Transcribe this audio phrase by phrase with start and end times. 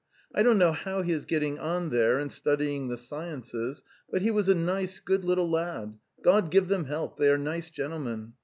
[0.33, 4.31] I don't know how he is getting on there in studying the sciences, but he
[4.31, 5.99] was a nice good little lad....
[6.23, 8.33] God give them help, they are nice gentle men.